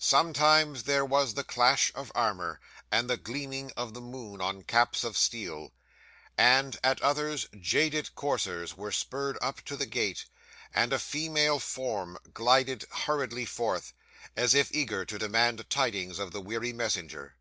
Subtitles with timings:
[0.00, 2.58] Sometimes, there was the clash of armour,
[2.90, 5.72] and the gleaming of the moon on caps of steel;
[6.36, 10.24] and, at others, jaded coursers were spurred up to the gate,
[10.74, 13.92] and a female form glided hurriedly forth,
[14.36, 17.36] as if eager to demand tidings of the weary messenger.